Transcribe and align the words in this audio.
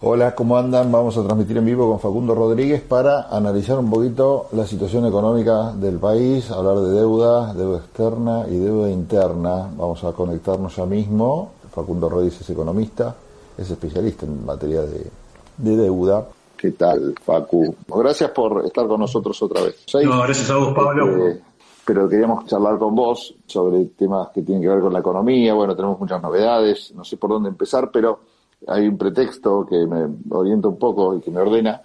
Hola, 0.00 0.32
¿cómo 0.36 0.56
andan? 0.56 0.92
Vamos 0.92 1.18
a 1.18 1.24
transmitir 1.24 1.56
en 1.56 1.64
vivo 1.64 1.88
con 1.88 1.98
Facundo 1.98 2.32
Rodríguez 2.32 2.80
para 2.82 3.22
analizar 3.36 3.80
un 3.80 3.90
poquito 3.90 4.46
la 4.52 4.64
situación 4.64 5.04
económica 5.06 5.72
del 5.72 5.98
país, 5.98 6.52
hablar 6.52 6.76
de 6.76 6.92
deuda, 6.92 7.52
deuda 7.52 7.78
externa 7.78 8.44
y 8.48 8.58
deuda 8.58 8.90
interna. 8.90 9.68
Vamos 9.76 10.04
a 10.04 10.12
conectarnos 10.12 10.76
ya 10.76 10.86
mismo. 10.86 11.50
Facundo 11.72 12.08
Rodríguez 12.08 12.40
es 12.40 12.48
economista, 12.48 13.16
es 13.58 13.68
especialista 13.68 14.24
en 14.24 14.46
materia 14.46 14.82
de, 14.82 15.10
deuda. 15.56 16.28
¿Qué 16.56 16.70
tal, 16.70 17.16
Facu? 17.20 17.74
Gracias 17.88 18.30
por 18.30 18.64
estar 18.66 18.86
con 18.86 19.00
nosotros 19.00 19.42
otra 19.42 19.62
vez. 19.62 19.84
No, 20.04 20.22
gracias 20.22 20.48
a 20.48 20.58
vos, 20.58 20.74
Pablo. 20.76 21.26
Este, 21.26 21.42
pero 21.84 22.08
queríamos 22.08 22.46
charlar 22.46 22.78
con 22.78 22.94
vos 22.94 23.34
sobre 23.46 23.86
temas 23.86 24.28
que 24.28 24.42
tienen 24.42 24.62
que 24.62 24.68
ver 24.68 24.80
con 24.80 24.92
la 24.92 25.00
economía. 25.00 25.54
Bueno, 25.54 25.74
tenemos 25.74 25.98
muchas 25.98 26.22
novedades, 26.22 26.92
no 26.94 27.02
sé 27.02 27.16
por 27.16 27.30
dónde 27.30 27.48
empezar, 27.48 27.90
pero 27.90 28.20
hay 28.66 28.88
un 28.88 28.98
pretexto 28.98 29.66
que 29.66 29.86
me 29.86 30.06
orienta 30.30 30.68
un 30.68 30.78
poco 30.78 31.16
y 31.16 31.20
que 31.20 31.30
me 31.30 31.40
ordena, 31.40 31.82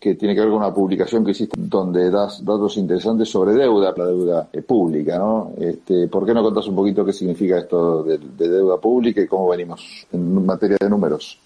que 0.00 0.14
tiene 0.16 0.34
que 0.34 0.40
ver 0.40 0.50
con 0.50 0.58
una 0.58 0.74
publicación 0.74 1.24
que 1.24 1.30
hiciste 1.30 1.56
donde 1.58 2.10
das 2.10 2.44
datos 2.44 2.76
interesantes 2.76 3.28
sobre 3.28 3.54
deuda, 3.54 3.94
la 3.96 4.06
deuda 4.06 4.48
pública, 4.66 5.18
¿no? 5.18 5.52
Este, 5.58 6.08
¿Por 6.08 6.26
qué 6.26 6.34
no 6.34 6.42
contás 6.42 6.66
un 6.66 6.76
poquito 6.76 7.04
qué 7.04 7.12
significa 7.12 7.58
esto 7.58 8.02
de, 8.02 8.18
deuda 8.18 8.78
pública 8.78 9.20
y 9.22 9.26
cómo 9.26 9.48
venimos 9.48 10.06
en 10.12 10.44
materia 10.44 10.76
de 10.78 10.90
números? 10.90 11.38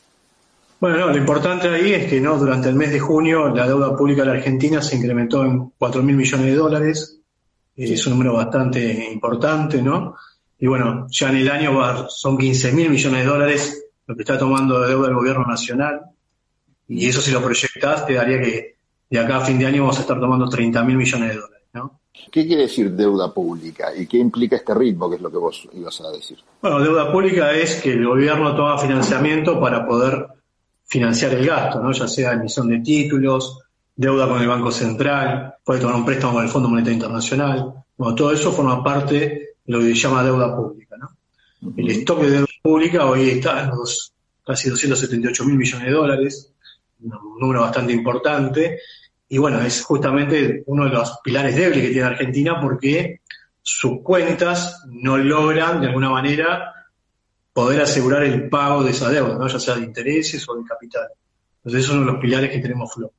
Bueno, 0.81 1.09
lo 1.09 1.17
importante 1.17 1.69
ahí 1.69 1.93
es 1.93 2.09
que 2.09 2.21
no 2.21 2.39
durante 2.39 2.69
el 2.69 2.75
mes 2.75 2.93
de 2.93 3.01
junio 3.01 3.49
la 3.49 3.67
deuda 3.67 3.97
pública 3.97 4.23
de 4.23 4.29
la 4.29 4.35
Argentina 4.35 4.81
se 4.81 4.97
incrementó 4.97 5.45
en 5.45 5.73
4 5.79 6.03
mil 6.03 6.17
millones 6.17 6.47
de 6.47 6.55
dólares, 6.55 7.19
es 7.77 8.07
un 8.07 8.15
número 8.15 8.35
bastante 8.35 9.09
importante, 9.13 9.81
¿no? 9.83 10.17
Y 10.59 10.67
bueno, 10.67 11.07
ya 11.11 11.31
en 11.31 11.37
el 11.37 11.51
año 11.51 12.09
son 12.09 12.37
15 12.37 12.73
mil 12.73 12.91
millones 12.91 13.21
de 13.21 13.31
dólares 13.31 13.88
lo 14.09 14.17
que 14.17 14.23
está 14.23 14.39
tomando 14.39 14.81
de 14.81 14.89
deuda 14.89 15.09
el 15.09 15.15
gobierno 15.15 15.47
nacional, 15.47 16.01
y 16.89 17.07
eso 17.07 17.21
si 17.21 17.31
lo 17.31 17.43
proyectás 17.43 18.07
te 18.07 18.15
daría 18.15 18.41
que 18.41 18.77
de 19.11 19.19
acá 19.19 19.37
a 19.37 19.45
fin 19.45 19.59
de 19.59 19.67
año 19.67 19.83
vamos 19.83 19.99
a 19.99 20.01
estar 20.01 20.19
tomando 20.19 20.49
30 20.49 20.83
mil 20.85 20.97
millones 20.97 21.29
de 21.29 21.37
dólares. 21.37 21.67
¿no? 21.75 22.01
¿Qué 22.33 22.47
quiere 22.47 22.63
decir 22.63 22.91
deuda 22.93 23.33
pública 23.33 23.95
y 23.95 24.07
qué 24.07 24.17
implica 24.17 24.57
este 24.57 24.75
ritmo, 24.75 25.11
que 25.11 25.17
es 25.17 25.23
lo 25.23 25.31
que 25.31 25.37
vos 25.37 25.69
ibas 25.75 26.01
a 26.01 26.11
decir? 26.11 26.39
Bueno, 26.63 26.81
deuda 26.81 27.13
pública 27.13 27.53
es 27.53 27.77
que 27.83 27.93
el 27.93 28.07
gobierno 28.07 28.57
toma 28.57 28.79
financiamiento 28.79 29.61
para 29.61 29.87
poder 29.87 30.27
financiar 30.87 31.35
el 31.35 31.47
gasto, 31.47 31.83
¿no? 31.83 31.93
ya 31.93 32.09
sea 32.09 32.33
emisión 32.33 32.69
de 32.69 32.81
títulos, 32.81 33.59
deuda 33.95 34.27
con 34.27 34.41
el 34.41 34.49
Banco 34.49 34.71
Central, 34.71 35.55
puede 35.63 35.81
tomar 35.81 35.97
un 35.97 36.07
préstamo 36.07 36.35
con 36.35 36.45
el 36.45 36.49
Fondo 36.49 36.71
Monetario 36.71 36.95
Internacional. 36.95 37.75
Bueno, 37.97 38.15
todo 38.15 38.33
eso 38.33 38.53
forma 38.53 38.83
parte 38.83 39.15
de 39.15 39.57
lo 39.67 39.81
que 39.81 39.89
se 39.89 39.95
llama 39.95 40.25
deuda 40.25 40.57
pública. 40.57 40.97
¿no? 40.97 41.11
El 41.61 41.91
stock 41.91 42.21
de 42.21 42.31
deuda 42.31 42.47
pública 42.63 43.07
hoy 43.07 43.31
está 43.31 43.65
en 43.65 43.71
los 43.71 44.13
casi 44.47 44.71
278 44.71 45.45
mil 45.45 45.57
millones 45.57 45.87
de 45.87 45.93
dólares, 45.93 46.53
un 47.01 47.39
número 47.39 47.63
bastante 47.63 47.93
importante. 47.93 48.81
Y 49.29 49.39
bueno, 49.39 49.61
es 49.61 49.83
justamente 49.83 50.63
uno 50.67 50.85
de 50.85 50.91
los 50.91 51.19
pilares 51.23 51.55
débiles 51.55 51.85
que 51.85 51.93
tiene 51.93 52.07
Argentina 52.07 52.61
porque 52.61 53.21
sus 53.61 54.01
cuentas 54.03 54.85
no 54.87 55.19
logran 55.19 55.81
de 55.81 55.89
alguna 55.89 56.11
manera 56.11 56.73
poder 57.53 57.83
asegurar 57.83 58.23
el 58.23 58.49
pago 58.49 58.85
de 58.85 58.93
esa 58.93 59.11
deuda, 59.11 59.37
¿no? 59.37 59.47
ya 59.49 59.59
sea 59.59 59.75
de 59.75 59.85
intereses 59.85 60.49
o 60.49 60.55
de 60.55 60.65
capital. 60.65 61.09
Entonces, 61.57 61.85
es 61.85 61.91
uno 61.91 62.07
de 62.07 62.13
los 62.13 62.21
pilares 62.21 62.51
que 62.51 62.61
tenemos 62.61 62.93
flojo. 62.95 63.13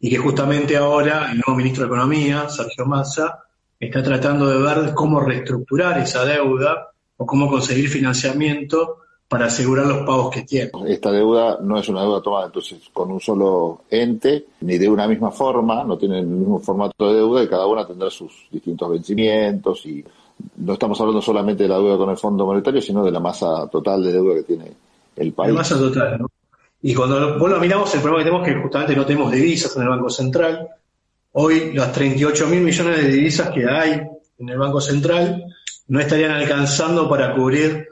Y 0.00 0.10
que 0.10 0.18
justamente 0.18 0.76
ahora 0.76 1.30
el 1.30 1.38
nuevo 1.38 1.54
ministro 1.56 1.84
de 1.84 1.86
Economía, 1.86 2.48
Sergio 2.48 2.86
Massa, 2.86 3.44
está 3.78 4.02
tratando 4.02 4.48
de 4.48 4.58
ver 4.60 4.92
cómo 4.94 5.20
reestructurar 5.20 5.98
esa 5.98 6.24
deuda 6.24 6.88
o 7.18 7.26
cómo 7.26 7.50
conseguir 7.50 7.88
financiamiento 7.88 8.98
para 9.28 9.46
asegurar 9.46 9.86
los 9.86 10.06
pagos 10.06 10.30
que 10.30 10.42
tiene. 10.42 10.70
Esta 10.86 11.10
deuda 11.10 11.58
no 11.60 11.78
es 11.78 11.88
una 11.88 12.00
deuda 12.00 12.22
tomada 12.22 12.46
entonces 12.46 12.78
con 12.92 13.10
un 13.10 13.20
solo 13.20 13.82
ente, 13.90 14.46
ni 14.62 14.78
de 14.78 14.88
una 14.88 15.06
misma 15.06 15.30
forma, 15.30 15.84
no 15.84 15.98
tiene 15.98 16.20
el 16.20 16.26
mismo 16.26 16.58
formato 16.60 17.08
de 17.08 17.16
deuda 17.16 17.42
y 17.42 17.48
cada 17.48 17.66
una 17.66 17.86
tendrá 17.86 18.08
sus 18.08 18.46
distintos 18.50 18.90
vencimientos 18.90 19.84
y 19.84 20.02
no 20.56 20.72
estamos 20.72 20.98
hablando 21.00 21.20
solamente 21.20 21.64
de 21.64 21.68
la 21.68 21.76
deuda 21.76 21.98
con 21.98 22.10
el 22.10 22.16
Fondo 22.16 22.46
Monetario, 22.46 22.80
sino 22.80 23.04
de 23.04 23.10
la 23.10 23.20
masa 23.20 23.68
total 23.68 24.02
de 24.02 24.12
deuda 24.12 24.34
que 24.36 24.44
tiene 24.44 24.72
el 25.16 25.32
país. 25.32 25.52
La 25.52 25.58
masa 25.58 25.76
total, 25.76 26.18
¿no? 26.20 26.30
Y 26.80 26.94
cuando 26.94 27.38
vos 27.38 27.50
lo 27.50 27.58
miramos, 27.58 27.92
el 27.94 28.00
problema 28.00 28.22
que 28.22 28.30
tenemos 28.30 28.48
es 28.48 28.54
que 28.54 28.62
justamente 28.62 28.96
no 28.96 29.04
tenemos 29.04 29.32
divisas 29.32 29.76
en 29.76 29.82
el 29.82 29.88
Banco 29.88 30.08
Central. 30.08 30.68
Hoy 31.32 31.72
las 31.74 31.92
38 31.92 32.46
mil 32.46 32.60
millones 32.60 33.02
de 33.02 33.08
divisas 33.08 33.50
que 33.50 33.68
hay 33.68 34.00
en 34.38 34.48
el 34.48 34.56
Banco 34.56 34.80
Central 34.80 35.44
no 35.88 36.00
estarían 36.00 36.32
alcanzando 36.32 37.08
para 37.08 37.34
cubrir 37.34 37.88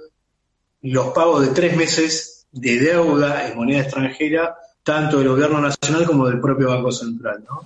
los 0.82 1.08
pagos 1.08 1.46
de 1.46 1.54
tres 1.54 1.76
meses 1.76 2.46
de 2.52 2.78
deuda 2.78 3.48
en 3.48 3.56
moneda 3.56 3.80
extranjera, 3.80 4.56
tanto 4.82 5.18
del 5.18 5.28
gobierno 5.28 5.60
nacional 5.60 6.06
como 6.06 6.28
del 6.28 6.40
propio 6.40 6.68
Banco 6.68 6.92
Central, 6.92 7.44
¿no? 7.48 7.62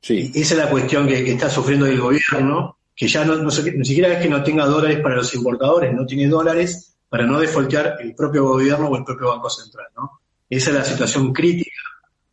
Sí. 0.00 0.30
esa 0.34 0.54
es 0.54 0.60
la 0.60 0.70
cuestión 0.70 1.08
que, 1.08 1.30
está 1.30 1.50
sufriendo 1.50 1.86
el 1.86 2.00
gobierno, 2.00 2.76
que 2.94 3.08
ya 3.08 3.24
no, 3.24 3.36
no, 3.36 3.50
ni 3.50 3.84
siquiera 3.84 4.12
es 4.12 4.22
que 4.22 4.28
no 4.28 4.42
tenga 4.42 4.66
dólares 4.66 5.00
para 5.00 5.16
los 5.16 5.34
importadores, 5.34 5.92
no 5.92 6.06
tiene 6.06 6.28
dólares 6.28 6.94
para 7.08 7.26
no 7.26 7.40
defoltear 7.40 7.96
el 8.00 8.14
propio 8.14 8.44
gobierno 8.44 8.88
o 8.88 8.96
el 8.96 9.04
propio 9.04 9.28
Banco 9.28 9.50
Central, 9.50 9.86
¿no? 9.96 10.20
Esa 10.48 10.70
es 10.70 10.76
la 10.76 10.84
situación 10.84 11.32
crítica 11.32 11.70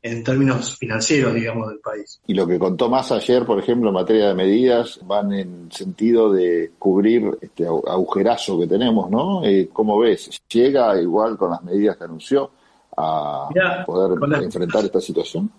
en 0.05 0.23
términos 0.23 0.77
financieros, 0.77 1.33
digamos, 1.33 1.67
del 1.67 1.79
país. 1.79 2.21
Y 2.27 2.35
lo 2.35 2.45
que 2.45 2.59
contó 2.59 2.89
más 2.89 3.11
ayer, 3.11 3.43
por 3.43 3.57
ejemplo, 3.57 3.89
en 3.89 3.95
materia 3.95 4.27
de 4.27 4.35
medidas, 4.35 4.99
van 5.03 5.33
en 5.33 5.71
sentido 5.71 6.31
de 6.31 6.73
cubrir 6.77 7.35
este 7.41 7.65
agujerazo 7.65 8.59
que 8.59 8.67
tenemos, 8.67 9.09
¿no? 9.09 9.43
Eh, 9.43 9.67
¿Cómo 9.73 9.97
ves? 9.97 10.29
¿Llega 10.47 11.01
igual 11.01 11.37
con 11.37 11.49
las 11.49 11.63
medidas 11.63 11.97
que 11.97 12.03
anunció 12.03 12.51
a 12.95 13.49
poder 13.83 14.43
enfrentar 14.43 14.85
esta 14.85 15.01
situación? 15.01 15.49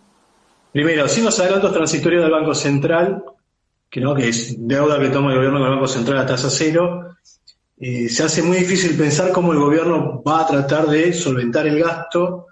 Primero, 0.70 1.08
sin 1.08 1.24
los 1.24 1.40
adelantos 1.40 1.72
transitorios 1.72 2.22
del 2.22 2.30
Banco 2.30 2.54
Central, 2.54 3.24
que 3.90 4.00
no 4.00 4.14
que 4.14 4.28
es 4.28 4.54
deuda 4.64 5.00
que 5.00 5.08
toma 5.08 5.32
el 5.32 5.38
gobierno 5.38 5.58
con 5.58 5.66
el 5.66 5.74
Banco 5.74 5.88
Central 5.88 6.18
a 6.18 6.26
tasa 6.26 6.50
cero, 6.50 7.16
eh, 7.78 8.08
se 8.08 8.22
hace 8.22 8.44
muy 8.44 8.58
difícil 8.58 8.96
pensar 8.96 9.32
cómo 9.32 9.52
el 9.52 9.58
gobierno 9.58 10.22
va 10.22 10.42
a 10.42 10.46
tratar 10.46 10.86
de 10.86 11.12
solventar 11.12 11.66
el 11.66 11.80
gasto 11.80 12.46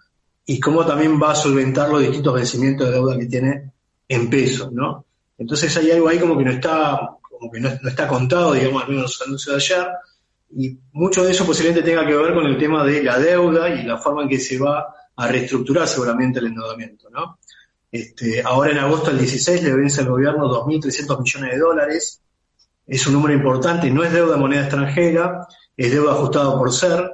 y 0.46 0.60
cómo 0.60 0.84
también 0.84 1.20
va 1.20 1.32
a 1.32 1.34
solventar 1.34 1.88
los 1.88 2.00
distintos 2.00 2.34
vencimientos 2.34 2.86
de 2.86 2.92
deuda 2.92 3.18
que 3.18 3.26
tiene 3.26 3.72
en 4.08 4.28
pesos, 4.28 4.72
¿no? 4.72 5.04
Entonces 5.38 5.76
hay 5.76 5.90
algo 5.90 6.08
ahí 6.08 6.18
como 6.18 6.36
que 6.36 6.44
no 6.44 6.50
está, 6.50 7.16
como 7.20 7.50
que 7.50 7.60
no, 7.60 7.68
está 7.68 8.06
contado, 8.06 8.52
digamos, 8.52 8.82
al 8.82 8.88
menos 8.90 9.02
los 9.04 9.22
anuncios 9.22 9.56
de 9.56 9.74
ayer, 9.74 9.88
y 10.56 10.78
mucho 10.92 11.24
de 11.24 11.32
eso 11.32 11.44
posiblemente 11.44 11.82
tenga 11.82 12.06
que 12.06 12.14
ver 12.14 12.34
con 12.34 12.46
el 12.46 12.58
tema 12.58 12.84
de 12.84 13.02
la 13.02 13.18
deuda 13.18 13.68
y 13.70 13.82
la 13.82 13.98
forma 13.98 14.22
en 14.22 14.28
que 14.28 14.38
se 14.38 14.58
va 14.58 14.94
a 15.16 15.28
reestructurar 15.28 15.88
seguramente 15.88 16.38
el 16.38 16.46
endeudamiento, 16.46 17.08
¿no? 17.10 17.38
Este, 17.90 18.42
ahora 18.42 18.72
en 18.72 18.78
agosto 18.78 19.10
del 19.10 19.20
16 19.20 19.62
le 19.62 19.74
vence 19.74 20.00
al 20.00 20.08
gobierno 20.08 20.48
2.300 20.48 21.22
millones 21.22 21.50
de 21.52 21.58
dólares, 21.58 22.20
es 22.86 23.06
un 23.06 23.14
número 23.14 23.34
importante, 23.34 23.90
no 23.90 24.04
es 24.04 24.12
deuda 24.12 24.34
de 24.34 24.40
moneda 24.40 24.62
extranjera, 24.62 25.46
es 25.76 25.90
deuda 25.90 26.12
ajustado 26.12 26.58
por 26.58 26.72
ser, 26.72 27.10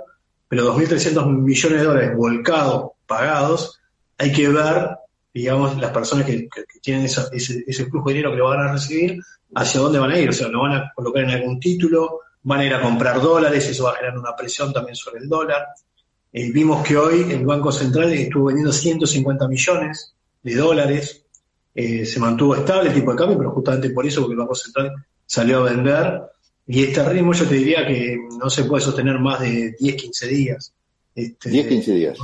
pero 0.48 0.74
2.300 0.74 1.26
millones 1.26 1.80
de 1.80 1.86
dólares 1.86 2.16
volcados 2.16 2.90
pagados, 3.10 3.80
hay 4.16 4.32
que 4.32 4.48
ver, 4.48 4.90
digamos, 5.34 5.76
las 5.78 5.90
personas 5.90 6.24
que, 6.24 6.48
tienen 6.80 7.06
ese, 7.06 7.84
flujo 7.86 8.08
de 8.08 8.14
dinero 8.14 8.30
que 8.30 8.38
lo 8.38 8.48
van 8.48 8.60
a 8.60 8.72
recibir, 8.72 9.20
hacia 9.54 9.80
dónde 9.80 9.98
van 9.98 10.12
a 10.12 10.18
ir. 10.18 10.30
O 10.30 10.32
sea, 10.32 10.48
lo 10.48 10.62
van 10.62 10.72
a 10.72 10.92
colocar 10.94 11.24
en 11.24 11.30
algún 11.30 11.58
título, 11.58 12.20
van 12.42 12.60
a 12.60 12.66
ir 12.66 12.74
a 12.74 12.80
comprar 12.80 13.20
dólares, 13.20 13.68
eso 13.68 13.84
va 13.84 13.92
a 13.92 13.96
generar 13.96 14.16
una 14.16 14.36
presión 14.36 14.72
también 14.72 14.94
sobre 14.94 15.20
el 15.20 15.28
dólar. 15.28 15.66
Eh, 16.32 16.52
vimos 16.52 16.86
que 16.86 16.96
hoy 16.96 17.32
el 17.32 17.44
Banco 17.44 17.72
Central 17.72 18.12
estuvo 18.12 18.46
vendiendo 18.46 18.72
150 18.72 19.48
millones 19.48 20.14
de 20.42 20.54
dólares, 20.54 21.24
eh, 21.74 22.06
se 22.06 22.20
mantuvo 22.20 22.54
estable 22.54 22.90
el 22.90 22.94
tipo 22.94 23.10
de 23.10 23.18
cambio, 23.18 23.38
pero 23.38 23.50
justamente 23.50 23.90
por 23.90 24.06
eso, 24.06 24.20
porque 24.20 24.34
el 24.34 24.38
Banco 24.38 24.54
Central 24.54 24.92
salió 25.26 25.58
a 25.58 25.70
vender. 25.72 26.22
Y 26.68 26.84
este 26.84 27.02
ritmo 27.08 27.32
yo 27.32 27.46
te 27.46 27.54
diría 27.56 27.84
que 27.84 28.16
no 28.38 28.48
se 28.48 28.64
puede 28.64 28.84
sostener 28.84 29.18
más 29.18 29.40
de 29.40 29.74
10, 29.80 29.96
15 29.96 30.26
días. 30.28 30.72
Este, 31.20 31.50
10, 31.50 31.66
15 31.68 31.92
días. 31.92 32.18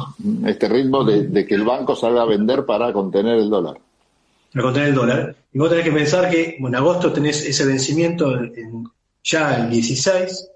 Este 0.47 0.69
ritmo 0.69 1.05
de, 1.05 1.47
que 1.47 1.55
el 1.55 1.65
banco 1.65 1.95
salga 1.95 2.23
a 2.23 2.27
vender 2.27 2.65
para 2.65 2.93
contener 2.93 3.39
el 3.39 3.51
dólar. 3.51 3.79
Para 4.53 4.65
contener 4.65 4.89
el 4.91 4.95
dólar. 4.95 5.37
Y 5.53 5.59
vos 5.59 5.69
tenés 5.69 5.85
que 5.85 5.93
pensar 5.93 6.31
que 6.31 6.57
en 6.59 6.75
agosto 6.75 7.13
tenés 7.13 7.45
ese 7.45 7.65
vencimiento 7.67 8.33
ya 9.23 9.57
el 9.57 9.71
16 9.71 10.49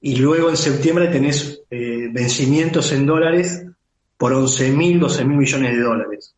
y 0.00 0.16
luego 0.16 0.50
en 0.50 0.56
septiembre 0.56 1.08
tenés 1.08 1.62
eh, 1.70 2.08
vencimientos 2.10 2.92
en 2.92 3.06
dólares 3.06 3.64
por 4.18 4.32
11 4.32 4.70
mil, 4.72 5.00
12 5.00 5.24
mil 5.24 5.38
millones 5.38 5.76
de 5.76 5.82
dólares 5.82 6.34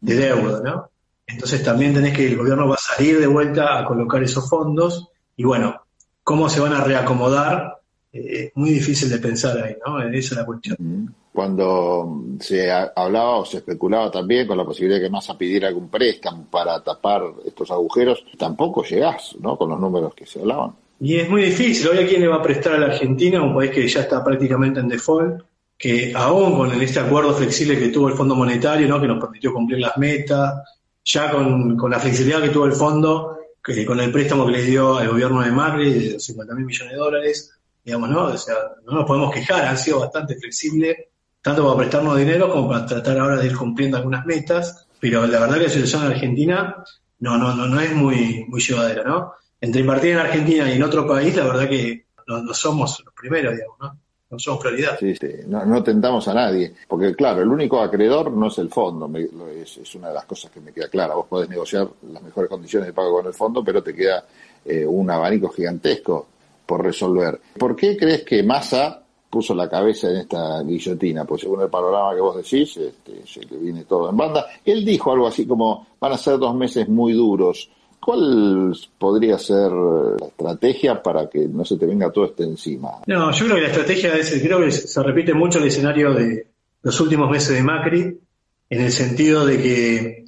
de 0.00 0.14
deuda, 0.14 0.60
¿no? 0.62 0.90
Entonces 1.26 1.62
también 1.62 1.94
tenés 1.94 2.16
que 2.16 2.26
el 2.26 2.36
gobierno 2.36 2.68
va 2.68 2.74
a 2.74 2.78
salir 2.78 3.20
de 3.20 3.26
vuelta 3.26 3.78
a 3.78 3.84
colocar 3.84 4.22
esos 4.22 4.48
fondos 4.48 5.08
y 5.36 5.44
bueno, 5.44 5.82
cómo 6.24 6.48
se 6.48 6.60
van 6.60 6.72
a 6.72 6.82
reacomodar, 6.82 7.79
eh, 8.12 8.50
muy 8.54 8.70
difícil 8.70 9.08
de 9.08 9.18
pensar 9.18 9.56
ahí, 9.62 9.76
¿no? 9.86 10.02
Esa 10.02 10.34
es 10.34 10.36
la 10.38 10.44
cuestión. 10.44 11.14
Cuando 11.32 12.24
se 12.40 12.70
hablaba 12.70 13.38
o 13.38 13.44
se 13.44 13.58
especulaba 13.58 14.10
también 14.10 14.46
con 14.46 14.58
la 14.58 14.64
posibilidad 14.64 14.98
de 14.98 15.06
que 15.06 15.10
Massa 15.10 15.38
pidiera 15.38 15.68
algún 15.68 15.88
préstamo 15.88 16.46
para 16.50 16.82
tapar 16.82 17.22
estos 17.46 17.70
agujeros, 17.70 18.24
tampoco 18.36 18.82
llegás, 18.82 19.36
¿no? 19.40 19.56
Con 19.56 19.70
los 19.70 19.78
números 19.78 20.14
que 20.14 20.26
se 20.26 20.40
hablaban. 20.40 20.72
Y 20.98 21.16
es 21.16 21.30
muy 21.30 21.42
difícil. 21.44 21.88
Hoy 21.88 21.98
a 21.98 22.06
quién 22.06 22.20
le 22.20 22.28
va 22.28 22.36
a 22.36 22.42
prestar 22.42 22.74
a 22.74 22.78
la 22.78 22.86
Argentina, 22.86 23.42
un 23.42 23.54
país 23.54 23.70
que 23.70 23.86
ya 23.86 24.00
está 24.00 24.22
prácticamente 24.24 24.80
en 24.80 24.88
default, 24.88 25.42
que 25.78 26.12
aún 26.14 26.58
con 26.58 26.82
este 26.82 27.00
acuerdo 27.00 27.32
flexible 27.32 27.78
que 27.78 27.88
tuvo 27.88 28.08
el 28.08 28.14
Fondo 28.14 28.34
Monetario, 28.34 28.86
¿no? 28.86 29.00
que 29.00 29.06
nos 29.06 29.20
permitió 29.20 29.54
cumplir 29.54 29.78
las 29.78 29.96
metas, 29.96 30.62
ya 31.04 31.30
con, 31.30 31.90
la 31.90 31.98
flexibilidad 31.98 32.42
que 32.42 32.50
tuvo 32.50 32.66
el 32.66 32.72
fondo, 32.72 33.38
que, 33.64 33.86
con 33.86 33.98
el 34.00 34.12
préstamo 34.12 34.44
que 34.46 34.52
le 34.52 34.62
dio 34.62 34.98
al 34.98 35.08
gobierno 35.08 35.42
de 35.42 35.50
Macri 35.50 35.92
de 35.92 36.20
50 36.20 36.54
mil 36.54 36.66
millones 36.66 36.92
de 36.92 36.98
dólares, 36.98 37.59
digamos, 37.84 38.10
¿no? 38.10 38.24
O 38.24 38.36
sea, 38.36 38.54
no 38.84 38.92
nos 38.92 39.06
podemos 39.06 39.32
quejar, 39.32 39.64
han 39.64 39.78
sido 39.78 40.00
bastante 40.00 40.36
flexibles, 40.36 40.96
tanto 41.42 41.64
para 41.64 41.76
prestarnos 41.78 42.18
dinero 42.18 42.52
como 42.52 42.68
para 42.68 42.86
tratar 42.86 43.18
ahora 43.18 43.36
de 43.38 43.46
ir 43.46 43.56
cumpliendo 43.56 43.96
algunas 43.96 44.26
metas, 44.26 44.86
pero 44.98 45.26
la 45.26 45.40
verdad 45.40 45.56
que 45.56 45.64
la 45.64 45.68
situación 45.68 46.04
en 46.04 46.12
Argentina 46.12 46.84
no, 47.20 47.38
no, 47.38 47.54
no, 47.54 47.66
no 47.66 47.80
es 47.80 47.92
muy, 47.94 48.44
muy 48.48 48.60
llevadera, 48.60 49.04
¿no? 49.04 49.32
entre 49.60 49.82
invertir 49.82 50.12
en 50.12 50.18
Argentina 50.18 50.70
y 50.70 50.76
en 50.76 50.82
otro 50.82 51.06
país, 51.06 51.36
la 51.36 51.44
verdad 51.44 51.68
que 51.68 52.06
no, 52.26 52.54
somos 52.54 53.02
los 53.04 53.14
primeros, 53.14 53.54
digamos, 53.54 53.76
¿no? 53.80 53.98
No 54.30 54.38
somos 54.38 54.60
prioridad. 54.62 54.96
Sí, 54.98 55.16
sí. 55.16 55.28
No, 55.48 55.82
tentamos 55.82 56.28
a 56.28 56.34
nadie. 56.34 56.72
Porque, 56.86 57.16
claro, 57.16 57.42
el 57.42 57.48
único 57.48 57.80
acreedor 57.80 58.30
no 58.30 58.46
es 58.46 58.58
el 58.58 58.68
fondo. 58.68 59.10
es, 59.16 59.94
una 59.96 60.08
de 60.08 60.14
las 60.14 60.24
cosas 60.24 60.52
que 60.52 60.60
me 60.60 60.72
queda 60.72 60.86
clara. 60.86 61.14
Vos 61.14 61.26
podés 61.26 61.48
negociar 61.48 61.88
las 62.12 62.22
mejores 62.22 62.48
condiciones 62.48 62.86
de 62.86 62.92
pago 62.92 63.16
con 63.16 63.26
el 63.26 63.34
fondo, 63.34 63.64
pero 63.64 63.82
te 63.82 63.92
queda 63.92 64.24
eh, 64.64 64.86
un 64.86 65.10
abanico 65.10 65.48
gigantesco 65.48 66.28
por 66.70 66.84
resolver. 66.84 67.40
¿Por 67.58 67.74
qué 67.74 67.96
crees 67.96 68.22
que 68.22 68.44
Massa 68.44 69.02
puso 69.28 69.56
la 69.56 69.68
cabeza 69.68 70.08
en 70.08 70.18
esta 70.18 70.62
guillotina? 70.62 71.24
Pues 71.24 71.40
según 71.40 71.62
el 71.62 71.68
panorama 71.68 72.14
que 72.14 72.20
vos 72.20 72.36
decís, 72.36 72.76
este, 72.76 73.26
se 73.26 73.40
le 73.40 73.56
viene 73.56 73.82
todo 73.82 74.08
en 74.08 74.16
banda. 74.16 74.46
Él 74.64 74.84
dijo 74.84 75.10
algo 75.10 75.26
así 75.26 75.48
como, 75.48 75.88
van 75.98 76.12
a 76.12 76.16
ser 76.16 76.38
dos 76.38 76.54
meses 76.54 76.88
muy 76.88 77.12
duros 77.12 77.68
¿Cuál 78.00 78.74
podría 78.98 79.38
ser 79.38 79.70
la 79.70 80.26
estrategia 80.26 81.02
para 81.02 81.28
que 81.28 81.40
no 81.40 81.66
se 81.66 81.76
te 81.76 81.84
venga 81.84 82.10
todo 82.10 82.24
esto 82.24 82.42
encima? 82.44 82.92
No, 83.06 83.30
yo 83.30 83.44
creo 83.44 83.56
que 83.56 83.62
la 83.62 83.68
estrategia 83.68 84.16
es, 84.16 84.40
creo 84.42 84.60
que 84.60 84.70
se 84.70 85.02
repite 85.02 85.34
mucho 85.34 85.58
el 85.58 85.66
escenario 85.66 86.14
de 86.14 86.46
los 86.82 86.98
últimos 86.98 87.30
meses 87.30 87.50
de 87.50 87.62
Macri, 87.62 88.18
en 88.70 88.80
el 88.80 88.90
sentido 88.90 89.44
de 89.44 89.60
que, 89.60 90.24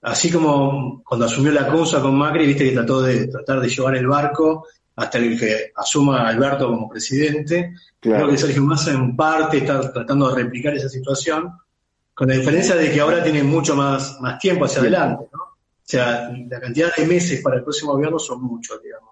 así 0.00 0.32
como 0.32 1.02
cuando 1.04 1.26
asumió 1.26 1.52
la 1.52 1.66
causa 1.66 2.00
con 2.00 2.16
Macri, 2.16 2.46
viste 2.46 2.64
que 2.64 2.72
trató 2.72 3.02
de 3.02 3.26
tratar 3.26 3.60
de 3.60 3.68
llevar 3.68 3.96
el 3.96 4.06
barco 4.06 4.66
hasta 5.00 5.18
el 5.18 5.38
que 5.38 5.72
asuma 5.74 6.28
Alberto 6.28 6.68
como 6.68 6.88
presidente. 6.88 7.74
Creo 7.98 8.28
que 8.28 8.36
Sergio 8.36 8.62
Massa 8.62 8.92
en 8.92 9.16
parte 9.16 9.58
está 9.58 9.92
tratando 9.92 10.28
de 10.28 10.42
replicar 10.42 10.74
esa 10.74 10.88
situación, 10.88 11.52
con 12.12 12.28
la 12.28 12.34
diferencia 12.34 12.74
de 12.76 12.90
que 12.92 13.00
ahora 13.00 13.22
tiene 13.22 13.42
mucho 13.42 13.74
más, 13.74 14.20
más 14.20 14.38
tiempo 14.38 14.66
hacia 14.66 14.80
adelante, 14.80 15.24
¿no? 15.32 15.42
O 15.42 15.90
sea, 15.90 16.30
la 16.48 16.60
cantidad 16.60 16.94
de 16.94 17.06
meses 17.06 17.40
para 17.42 17.56
el 17.56 17.62
próximo 17.62 17.92
gobierno 17.92 18.18
son 18.18 18.42
muchos, 18.42 18.80
digamos. 18.82 19.10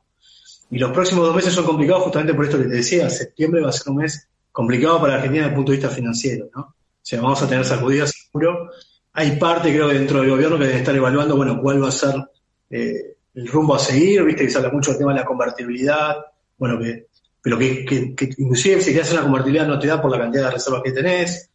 Y 0.70 0.78
los 0.78 0.92
próximos 0.92 1.26
dos 1.26 1.34
meses 1.34 1.54
son 1.54 1.64
complicados 1.64 2.04
justamente 2.04 2.34
por 2.34 2.44
esto 2.44 2.58
que 2.58 2.64
te 2.64 2.76
decía. 2.76 3.08
Septiembre 3.08 3.62
va 3.62 3.70
a 3.70 3.72
ser 3.72 3.90
un 3.90 3.96
mes 3.96 4.28
complicado 4.52 5.00
para 5.00 5.14
Argentina 5.14 5.44
desde 5.44 5.50
el 5.50 5.56
punto 5.56 5.72
de 5.72 5.78
vista 5.78 5.92
financiero, 5.92 6.50
¿no? 6.54 6.60
O 6.60 6.74
sea, 7.00 7.20
vamos 7.22 7.42
a 7.42 7.48
tener 7.48 7.64
sacudidas 7.64 8.12
seguro. 8.12 8.70
Hay 9.14 9.36
parte, 9.36 9.72
creo, 9.72 9.88
dentro 9.88 10.20
del 10.20 10.30
gobierno 10.30 10.58
que 10.58 10.66
debe 10.66 10.78
estar 10.78 10.94
evaluando, 10.94 11.34
bueno, 11.36 11.60
cuál 11.60 11.82
va 11.82 11.88
a 11.88 11.92
ser 11.92 12.14
eh, 12.70 13.16
el 13.38 13.46
rumbo 13.46 13.76
a 13.76 13.78
seguir. 13.78 14.24
Viste 14.24 14.44
que 14.44 14.50
se 14.50 14.58
habla 14.58 14.70
mucho 14.70 14.90
del 14.90 14.98
tema 14.98 15.12
de 15.12 15.20
la 15.20 15.24
convertibilidad. 15.24 16.16
Bueno, 16.56 16.78
que, 16.78 17.06
pero 17.40 17.56
que, 17.56 17.84
que, 17.84 18.30
inclusive 18.36 18.80
si 18.80 18.98
hacer 18.98 19.14
una 19.14 19.22
convertibilidad 19.22 19.66
no 19.66 19.78
te 19.78 19.86
da 19.86 20.02
por 20.02 20.10
la 20.10 20.18
cantidad 20.18 20.46
de 20.46 20.50
reservas 20.50 20.82
que 20.82 20.92
tenés. 20.92 21.50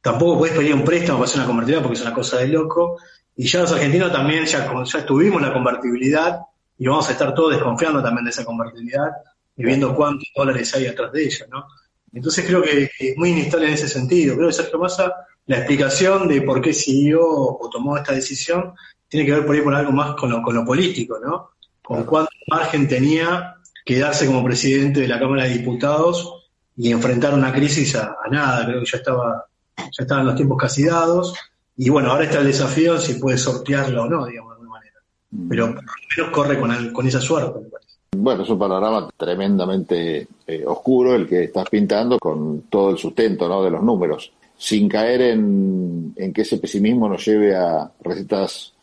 Tampoco 0.00 0.38
puedes 0.38 0.56
pedir 0.56 0.74
un 0.74 0.84
préstamo 0.84 1.18
para 1.18 1.28
hacer 1.28 1.40
una 1.40 1.48
convertibilidad 1.48 1.82
porque 1.82 1.98
es 1.98 2.02
una 2.02 2.14
cosa 2.14 2.38
de 2.38 2.48
loco. 2.48 2.98
Y 3.36 3.48
ya 3.48 3.62
los 3.62 3.72
argentinos 3.72 4.12
también, 4.12 4.44
ya, 4.44 4.72
ya 4.84 4.98
estuvimos 4.98 5.42
la 5.42 5.52
convertibilidad 5.52 6.40
y 6.78 6.86
vamos 6.86 7.08
a 7.08 7.12
estar 7.12 7.34
todos 7.34 7.52
desconfiando 7.52 8.00
también 8.00 8.24
de 8.24 8.30
esa 8.30 8.44
convertibilidad 8.44 9.10
y 9.56 9.64
viendo 9.64 9.94
cuántos 9.94 10.28
dólares 10.36 10.72
hay 10.74 10.86
atrás 10.86 11.10
de 11.12 11.24
ella, 11.24 11.46
¿no? 11.50 11.64
Entonces 12.12 12.44
creo 12.46 12.62
que 12.62 12.90
es 12.96 13.16
muy 13.16 13.30
inestable 13.30 13.66
en 13.66 13.74
ese 13.74 13.88
sentido. 13.88 14.36
Creo 14.36 14.48
que 14.48 14.54
Sergio 14.54 14.78
Massa, 14.78 15.12
la 15.46 15.56
explicación 15.58 16.28
de 16.28 16.42
por 16.42 16.60
qué 16.60 16.72
siguió 16.72 17.26
o 17.26 17.68
tomó 17.70 17.96
esta 17.96 18.12
decisión 18.12 18.72
tiene 19.14 19.26
que 19.26 19.32
ver 19.32 19.46
por 19.46 19.54
ahí 19.54 19.62
con 19.62 19.74
algo 19.74 19.92
más 19.92 20.16
con 20.16 20.28
lo, 20.28 20.42
con 20.42 20.56
lo 20.56 20.64
político, 20.64 21.20
¿no? 21.24 21.50
Con 21.80 22.02
cuánto 22.02 22.32
margen 22.48 22.88
tenía 22.88 23.54
quedarse 23.84 24.26
como 24.26 24.42
presidente 24.42 25.02
de 25.02 25.06
la 25.06 25.20
Cámara 25.20 25.44
de 25.44 25.50
Diputados 25.50 26.48
y 26.76 26.90
enfrentar 26.90 27.32
una 27.32 27.52
crisis 27.52 27.94
a, 27.94 28.16
a 28.24 28.28
nada. 28.28 28.66
Creo 28.66 28.80
que 28.80 28.90
ya 28.90 28.98
estaba, 28.98 29.46
ya 29.76 30.02
estaban 30.02 30.26
los 30.26 30.34
tiempos 30.34 30.58
casi 30.58 30.86
dados 30.86 31.32
y 31.76 31.90
bueno, 31.90 32.10
ahora 32.10 32.24
está 32.24 32.40
el 32.40 32.46
desafío 32.46 32.98
si 32.98 33.14
puede 33.14 33.38
sortearlo 33.38 34.02
o 34.02 34.08
no, 34.08 34.26
digamos, 34.26 34.50
de 34.50 34.54
alguna 34.54 34.70
manera. 34.70 35.00
Mm. 35.30 35.48
Pero 35.48 35.66
por 35.66 35.84
lo 35.84 35.92
menos 36.16 36.32
corre 36.32 36.58
con, 36.58 36.92
con 36.92 37.06
esa 37.06 37.20
suerte, 37.20 37.60
me 37.60 37.68
parece. 37.68 37.94
Bueno, 38.16 38.42
es 38.42 38.48
un 38.50 38.58
panorama 38.58 39.08
tremendamente 39.16 40.26
eh, 40.44 40.64
oscuro 40.66 41.14
el 41.14 41.28
que 41.28 41.44
estás 41.44 41.68
pintando 41.68 42.18
con 42.18 42.62
todo 42.62 42.90
el 42.90 42.98
sustento 42.98 43.48
¿no? 43.48 43.62
de 43.62 43.70
los 43.70 43.82
números, 43.84 44.32
sin 44.56 44.88
caer 44.88 45.20
en, 45.20 46.14
en 46.16 46.32
que 46.32 46.42
ese 46.42 46.58
pesimismo 46.58 47.08
nos 47.08 47.24
lleve 47.24 47.54
a 47.54 47.88
recetas 48.00 48.74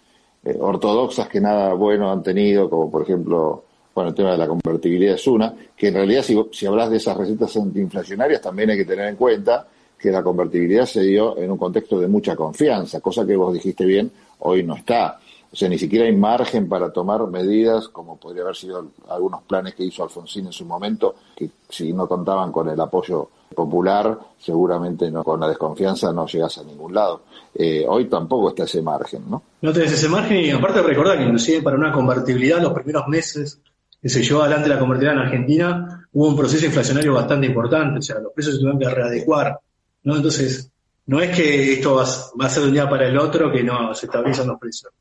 eh, 0.44 0.58
ortodoxas 0.60 1.28
que 1.28 1.40
nada 1.40 1.74
bueno 1.74 2.12
han 2.12 2.24
tenido, 2.24 2.70
como 2.70 2.90
por 2.90 3.04
ejemplo 3.04 3.64
bueno, 3.94 4.10
el 4.10 4.16
tema 4.16 4.32
de 4.32 4.38
la 4.38 4.48
convertibilidad 4.48 5.16
es 5.16 5.28
una, 5.28 5.54
que 5.76 5.90
en 5.90 5.96
realidad 5.96 6.24
si, 6.24 6.40
si 6.52 6.66
hablas 6.66 6.90
de 6.90 6.98
esas 6.98 7.18
recetas 7.18 7.56
antiinflacionarias 7.58 8.42
también 8.42 8.70
hay 8.70 8.78
que 8.78 8.86
tener 8.86 9.08
en 9.08 9.16
cuenta 9.16 9.68
que 10.00 10.10
la 10.12 10.24
convertibilidad 10.24 10.86
se 10.86 11.02
dio 11.04 11.38
en 11.38 11.52
un 11.52 11.58
contexto 11.58 12.00
de 12.00 12.08
mucha 12.08 12.36
confianza, 12.36 13.00
cosa 13.00 13.26
que 13.26 13.36
vos 13.36 13.54
dijiste 13.54 13.86
bien, 13.86 14.12
hoy 14.40 14.64
no 14.64 14.76
está. 14.76 15.20
O 15.52 15.56
sea, 15.56 15.68
ni 15.68 15.78
siquiera 15.78 16.06
hay 16.06 16.16
margen 16.16 16.70
para 16.70 16.92
tomar 16.92 17.28
medidas 17.28 17.90
como 17.90 18.18
podría 18.18 18.44
haber 18.44 18.56
sido 18.56 18.92
algunos 19.10 19.44
planes 19.44 19.76
que 19.76 19.84
hizo 19.84 20.04
Alfonsín 20.04 20.46
en 20.46 20.54
su 20.54 20.66
momento, 20.66 21.16
que 21.36 21.50
si 21.70 21.92
no 21.92 22.08
contaban 22.08 22.52
con 22.52 22.70
el 22.70 22.80
apoyo 22.80 23.30
popular, 23.54 24.18
seguramente 24.40 25.12
no, 25.12 25.24
con 25.24 25.40
la 25.42 25.50
desconfianza 25.50 26.14
no 26.14 26.26
llegas 26.26 26.58
a 26.58 26.64
ningún 26.64 26.94
lado. 26.94 27.24
Eh, 27.54 27.86
hoy 27.88 28.06
tampoco 28.06 28.50
está 28.50 28.64
ese 28.64 28.82
margen, 28.82 29.30
¿no? 29.30 29.44
No 29.62 29.74
tenés 29.74 29.92
ese 29.92 30.08
margen 30.08 30.38
y 30.38 30.52
aparte 30.52 30.82
recordar 30.82 31.18
que 31.18 31.26
inclusive 31.26 31.62
para 31.62 31.76
una 31.76 31.92
convertibilidad 31.92 32.62
los 32.62 32.72
primeros 32.72 33.08
meses 33.08 33.60
que 34.02 34.08
se 34.08 34.24
llevó 34.24 34.42
adelante 34.42 34.70
la 34.70 34.80
convertibilidad 34.80 35.22
en 35.22 35.28
Argentina 35.28 36.08
hubo 36.14 36.30
un 36.30 36.36
proceso 36.36 36.66
inflacionario 36.66 37.14
bastante 37.14 37.48
importante, 37.48 38.00
o 38.00 38.02
sea, 38.02 38.20
los 38.20 38.32
precios 38.34 38.56
se 38.56 38.62
tuvieron 38.62 38.80
que 38.80 38.90
readecuar 38.90 39.60
¿no? 40.04 40.16
Entonces, 40.16 40.72
no 41.06 41.20
es 41.20 41.36
que 41.36 41.74
esto 41.74 41.96
va, 41.96 42.04
a 42.04 42.50
ser 42.50 42.64
de 42.64 42.70
un 42.70 42.74
día 42.74 42.90
para 42.90 43.08
el 43.08 43.18
otro 43.18 43.52
que 43.52 43.64
no 43.64 43.94
se 43.94 44.06
estabilizan 44.06 44.48
los 44.48 44.60
precios. 44.60 44.92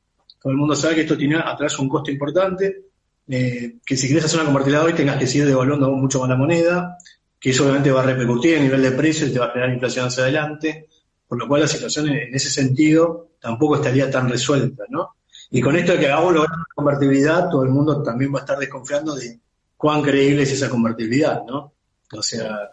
Todo 0.40 0.52
el 0.52 0.58
mundo 0.58 0.74
sabe 0.74 0.96
que 0.96 1.00
esto 1.02 1.16
tiene 1.16 1.36
atrás 1.36 1.78
un 1.78 1.88
costo 1.88 2.10
importante, 2.10 2.86
eh, 3.28 3.76
que 3.84 3.96
si 3.96 4.06
quieres 4.06 4.24
hacer 4.24 4.40
una 4.40 4.46
convertibilidad 4.46 4.86
hoy 4.86 4.94
tengas 4.94 5.18
que 5.18 5.26
seguir 5.26 5.46
devaluando 5.46 5.90
mucho 5.92 6.20
más 6.20 6.28
la 6.28 6.36
moneda, 6.36 6.96
que 7.38 7.50
eso 7.50 7.64
obviamente 7.64 7.90
va 7.90 8.02
a 8.02 8.06
repercutir 8.06 8.58
a 8.58 8.60
nivel 8.60 8.82
de 8.82 8.92
precios 8.92 9.30
y 9.30 9.32
te 9.32 9.38
va 9.38 9.46
a 9.46 9.50
generar 9.50 9.72
inflación 9.72 10.06
hacia 10.06 10.24
adelante, 10.24 10.88
por 11.28 11.38
lo 11.38 11.46
cual 11.46 11.62
la 11.62 11.68
situación 11.68 12.08
en 12.08 12.34
ese 12.34 12.50
sentido 12.50 13.28
tampoco 13.40 13.76
estaría 13.76 14.10
tan 14.10 14.28
resuelta, 14.28 14.84
¿no? 14.88 15.14
Y 15.50 15.60
con 15.60 15.76
esto 15.76 15.92
de 15.92 15.98
que 15.98 16.06
hagamos 16.06 16.34
la 16.34 16.46
convertibilidad, 16.74 17.48
todo 17.50 17.64
el 17.64 17.70
mundo 17.70 18.02
también 18.02 18.32
va 18.32 18.38
a 18.38 18.42
estar 18.42 18.58
desconfiando 18.58 19.14
de 19.14 19.38
cuán 19.76 20.02
creíble 20.02 20.42
es 20.42 20.52
esa 20.52 20.68
convertibilidad, 20.68 21.42
¿no? 21.46 21.72
O 22.12 22.22
sea, 22.22 22.70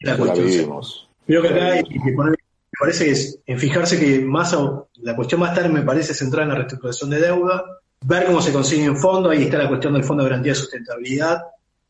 la 0.00 0.16
cuestión. 0.16 0.80
Creo 1.26 1.42
que 1.42 1.48
acá 1.48 1.72
hay 1.72 1.82
que 1.84 2.12
poner, 2.12 2.36
me 2.74 2.86
parece 2.86 3.04
que 3.04 3.10
es 3.12 3.38
en 3.46 3.58
fijarse 3.58 4.00
que 4.00 4.20
más 4.20 4.56
la 4.96 5.14
cuestión 5.14 5.40
más 5.40 5.54
tarde 5.54 5.68
me 5.68 5.82
parece 5.82 6.12
centrar 6.12 6.42
en 6.42 6.48
la 6.48 6.54
reestructuración 6.56 7.08
de 7.10 7.20
deuda, 7.20 7.64
ver 8.04 8.26
cómo 8.26 8.42
se 8.42 8.52
consigue 8.52 8.90
un 8.90 8.96
fondo, 8.96 9.30
ahí 9.30 9.44
está 9.44 9.58
la 9.58 9.68
cuestión 9.68 9.92
del 9.92 10.02
fondo 10.02 10.24
de 10.24 10.30
garantía 10.30 10.52
de 10.52 10.58
sustentabilidad, 10.58 11.42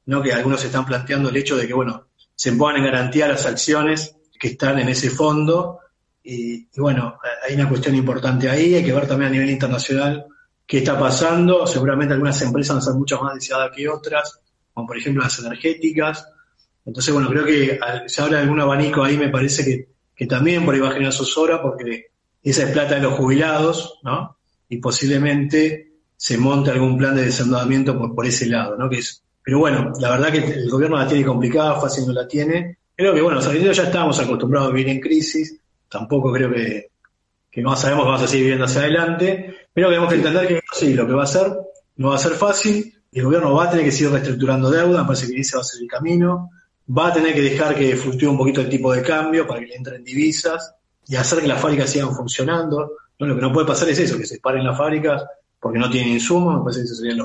¿no? 0.07 0.23
que 0.23 0.35
algunos 0.35 0.63
están 0.63 0.85
planteando 0.85 1.31
el 1.31 1.37
hecho 1.39 1.57
de 1.57 1.67
que 1.67 1.73
bueno, 1.73 2.09
se 2.35 2.53
pongan 2.53 2.77
en 2.77 2.85
garantía 2.85 3.27
las 3.29 3.47
acciones 3.47 4.15
que 4.39 4.49
están 4.49 4.79
en 4.79 4.91
ese 4.91 5.09
fondo, 5.09 5.81
y, 6.23 6.67
bueno, 6.79 7.19
hay 7.47 7.55
una 7.55 7.69
cuestión 7.69 7.95
importante 7.95 8.49
ahí, 8.49 8.75
hay 8.75 8.85
que 8.85 8.93
ver 8.93 9.07
también 9.07 9.29
a 9.29 9.33
nivel 9.33 9.51
internacional 9.51 10.27
qué 10.67 10.79
está 10.79 10.99
pasando, 10.99 11.67
seguramente 11.67 12.13
algunas 12.13 12.41
empresas 12.43 12.77
van 12.77 12.83
a 12.83 12.85
ser 12.85 12.95
mucho 12.95 13.23
más 13.23 13.35
deseadas 13.35 13.71
que 13.75 13.89
otras, 13.89 14.41
como 14.73 14.87
por 14.87 14.99
ejemplo 14.99 15.23
las 15.23 15.39
energéticas, 15.39 16.27
entonces, 16.85 17.15
bueno, 17.15 17.31
creo 17.31 17.45
que 17.47 17.79
se 18.07 18.23
abre 18.23 18.37
algún 18.37 18.61
abanico 18.61 19.03
ahí, 19.03 19.17
me 19.17 19.31
parece 19.31 19.65
que, 19.65 19.94
que 20.15 20.27
también 20.27 20.65
por 20.65 20.75
ahí 20.75 20.81
va 20.81 20.89
a 20.89 20.93
generar 20.93 21.13
zozobra, 21.13 21.61
porque 21.63 22.07
esa 22.43 22.65
es 22.65 22.71
plata 22.71 22.97
de 22.97 23.03
los 23.03 23.15
jubilados, 23.15 24.01
¿no? 24.03 24.37
Y 24.69 24.79
posiblemente 24.79 25.93
se 26.17 26.39
monte 26.39 26.71
algún 26.71 26.97
plan 26.97 27.15
de 27.15 27.25
desendeudamiento 27.25 27.99
por, 27.99 28.15
por 28.15 28.27
ese 28.27 28.47
lado, 28.47 28.77
¿no? 28.77 28.89
Que 28.89 28.99
es, 28.99 29.23
pero 29.43 29.59
bueno, 29.59 29.93
la 30.01 30.11
verdad 30.11 30.33
que 30.33 30.39
el 30.39 30.71
gobierno 30.71 30.97
la 30.97 31.07
tiene 31.07 31.25
complicada, 31.25 31.81
fácil 31.81 32.07
no 32.07 32.13
la 32.13 32.27
tiene. 32.27 32.79
Creo 32.97 33.13
que, 33.13 33.21
bueno, 33.21 33.37
los 33.37 33.47
argentinos 33.47 33.77
ya 33.77 33.85
estamos 33.85 34.19
acostumbrados 34.21 34.71
a 34.71 34.73
vivir 34.73 34.91
en 34.91 35.01
crisis, 35.01 35.61
tampoco 35.89 36.33
creo 36.33 36.51
que, 36.53 36.91
que 37.51 37.63
no 37.63 37.77
sabemos 37.77 38.05
que 38.05 38.11
vamos 38.11 38.23
a 38.23 38.29
seguir 38.29 38.45
viviendo 38.45 38.65
hacia 38.65 38.83
adelante, 38.83 39.55
pero 39.73 39.89
tenemos 39.89 40.09
que 40.09 40.17
entender 40.17 40.49
que 40.49 40.61
sí, 40.73 40.95
lo 40.95 41.07
que 41.07 41.13
va 41.13 41.25
a 41.25 41.27
ser 41.27 41.53
no 41.97 42.09
va 42.09 42.17
a 42.17 42.19
ser 42.19 42.33
fácil, 42.33 42.93
el 43.13 43.25
gobierno 43.25 43.55
va 43.55 43.65
a 43.65 43.71
tener 43.71 43.85
que 43.85 43.93
seguir 43.93 44.13
reestructurando 44.13 44.71
deuda, 44.71 45.03
me 45.03 45.07
parece 45.07 45.29
que 45.29 45.41
ese 45.41 45.57
va 45.57 45.61
a 45.61 45.65
ser 45.65 45.83
el 45.83 45.89
camino, 45.89 46.51
va 46.87 47.09
a 47.09 47.13
tener 47.13 47.35
que 47.35 47.43
dejar 47.43 47.75
que 47.75 47.97
fluctúe 47.97 48.31
un 48.31 48.39
poquito 48.39 48.61
el 48.61 48.69
tipo 48.69 48.93
de 48.93 49.03
cambio 49.03 49.47
para 49.47 49.61
que 49.61 49.67
le 49.67 49.77
entren 49.77 50.05
divisas 50.05 50.75
y 51.07 51.17
hacer 51.17 51.41
que 51.41 51.49
las 51.49 51.61
fábricas 51.61 51.91
sigan 51.91 52.15
funcionando. 52.15 52.93
No, 53.19 53.27
lo 53.27 53.37
que 53.37 53.43
no 53.43 53.53
puede 53.53 53.67
pasar 53.67 53.89
es 53.89 53.99
eso, 53.99 54.19
que 54.19 54.27
se 54.27 54.41
paren 54.41 54.65
las 54.65 54.77
fábricas 54.77 55.25
porque 55.61 55.79
no 55.79 55.89
tienen 55.89 56.13
insumos, 56.13 56.59
me 56.59 56.63
parece 56.63 56.81
que 56.81 56.85
eso 56.85 56.95
sería 56.95 57.25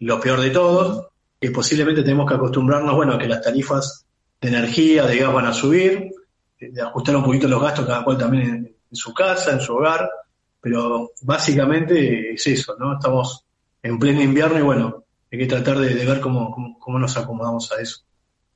lo, 0.00 0.20
peor 0.20 0.40
de 0.40 0.50
todo, 0.50 1.12
que 1.40 1.52
posiblemente 1.52 2.02
tenemos 2.02 2.28
que 2.28 2.34
acostumbrarnos, 2.34 2.96
bueno, 2.96 3.12
a 3.12 3.18
que 3.18 3.28
las 3.28 3.42
tarifas 3.42 4.04
de 4.40 4.48
energía, 4.48 5.06
de 5.06 5.18
gas 5.18 5.32
van 5.32 5.46
a 5.46 5.52
subir, 5.52 6.10
de 6.58 6.82
ajustar 6.82 7.14
un 7.14 7.22
poquito 7.22 7.46
los 7.46 7.62
gastos 7.62 7.86
cada 7.86 8.02
cual 8.02 8.18
también 8.18 8.76
en, 8.90 8.96
su 8.96 9.14
casa, 9.14 9.52
en 9.52 9.60
su 9.60 9.74
hogar, 9.74 10.10
pero 10.60 11.12
básicamente 11.22 12.34
es 12.34 12.46
eso, 12.48 12.74
¿no? 12.76 12.94
Estamos 12.94 13.44
en 13.82 13.98
pleno 14.00 14.20
invierno 14.20 14.58
y 14.58 14.62
bueno, 14.62 15.04
hay 15.30 15.38
que 15.38 15.46
tratar 15.46 15.78
de, 15.78 16.04
ver 16.04 16.20
cómo, 16.20 16.76
cómo, 16.80 16.98
nos 16.98 17.16
acomodamos 17.16 17.70
a 17.70 17.80
eso. 17.80 18.05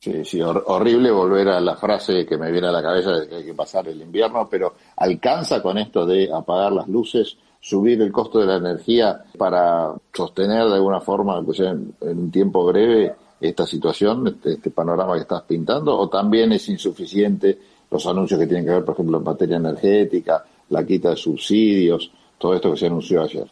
Sí, 0.00 0.24
sí, 0.24 0.40
horrible 0.40 1.10
volver 1.10 1.48
a 1.48 1.60
la 1.60 1.76
frase 1.76 2.24
que 2.24 2.38
me 2.38 2.50
viene 2.50 2.68
a 2.68 2.72
la 2.72 2.82
cabeza 2.82 3.10
de 3.10 3.28
que 3.28 3.34
hay 3.34 3.44
que 3.44 3.52
pasar 3.52 3.86
el 3.86 4.00
invierno, 4.00 4.48
pero 4.50 4.74
¿alcanza 4.96 5.60
con 5.60 5.76
esto 5.76 6.06
de 6.06 6.30
apagar 6.32 6.72
las 6.72 6.88
luces, 6.88 7.36
subir 7.60 8.00
el 8.00 8.10
costo 8.10 8.38
de 8.38 8.46
la 8.46 8.56
energía 8.56 9.22
para 9.36 9.92
sostener 10.10 10.68
de 10.68 10.76
alguna 10.76 11.02
forma, 11.02 11.42
pues 11.42 11.60
en, 11.60 11.94
en 12.00 12.18
un 12.18 12.30
tiempo 12.30 12.64
breve, 12.64 13.14
esta 13.40 13.66
situación, 13.66 14.26
este, 14.26 14.54
este, 14.54 14.70
panorama 14.70 15.14
que 15.14 15.20
estás 15.20 15.42
pintando, 15.42 15.94
o 15.98 16.08
también 16.08 16.50
es 16.52 16.66
insuficiente 16.70 17.58
los 17.90 18.06
anuncios 18.06 18.40
que 18.40 18.46
tienen 18.46 18.64
que 18.64 18.72
ver, 18.72 18.84
por 18.84 18.94
ejemplo, 18.94 19.18
en 19.18 19.24
materia 19.24 19.56
energética, 19.58 20.44
la 20.70 20.86
quita 20.86 21.10
de 21.10 21.16
subsidios, 21.16 22.10
todo 22.38 22.54
esto 22.54 22.70
que 22.70 22.78
se 22.78 22.86
anunció 22.86 23.22
ayer? 23.22 23.46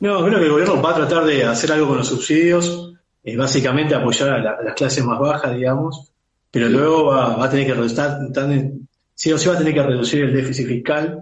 No, 0.00 0.22
creo 0.24 0.38
que 0.38 0.44
el 0.44 0.52
gobierno 0.52 0.82
va 0.82 0.90
a 0.90 0.94
tratar 0.96 1.24
de 1.24 1.44
hacer 1.44 1.72
algo 1.72 1.88
con 1.88 1.98
los 1.98 2.08
subsidios, 2.08 2.92
eh, 3.24 3.36
básicamente 3.36 3.94
apoyar 3.94 4.30
a, 4.30 4.62
las 4.62 4.74
clases 4.74 5.04
más 5.04 5.18
bajas, 5.18 5.54
digamos, 5.54 6.12
pero 6.50 6.68
luego 6.68 7.06
va, 7.06 7.44
a 7.44 7.50
tener 7.50 7.66
que 7.66 7.74
reducir, 7.74 8.72
sí 9.14 9.32
o 9.32 9.38
sí 9.38 9.48
va 9.48 9.54
a 9.54 9.58
tener 9.58 9.74
que 9.74 9.82
reducir 9.82 10.24
el 10.24 10.34
déficit 10.34 10.66
fiscal, 10.66 11.20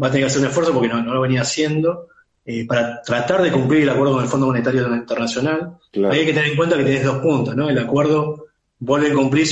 va 0.00 0.06
a 0.06 0.10
tener 0.10 0.24
que 0.24 0.30
hacer 0.30 0.40
un 0.40 0.48
esfuerzo 0.48 0.72
porque 0.72 0.88
no, 0.88 1.02
no 1.02 1.14
lo 1.14 1.20
venía 1.20 1.42
haciendo, 1.42 2.08
eh, 2.50 2.66
para 2.66 3.02
tratar 3.02 3.42
de 3.42 3.52
cumplir 3.52 3.82
el 3.82 3.90
acuerdo 3.90 4.14
con 4.14 4.22
el 4.22 4.28
Fondo 4.30 4.46
Monetario 4.46 4.86
Internacional. 4.94 5.76
hay 6.10 6.24
que 6.24 6.32
tener 6.32 6.50
en 6.50 6.56
cuenta 6.56 6.78
que 6.78 6.84
tenés 6.84 7.04
dos 7.04 7.18
puntos, 7.18 7.54
¿no? 7.54 7.68
El 7.68 7.78
acuerdo 7.78 8.46
vuelve 8.78 9.10
a 9.10 9.14
cumplir, 9.14 9.48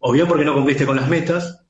o 0.00 0.10
bien 0.10 0.26
porque 0.26 0.44
no 0.44 0.54
cumpliste 0.54 0.84
con 0.84 0.96
las 0.96 1.08
metas, 1.08 1.60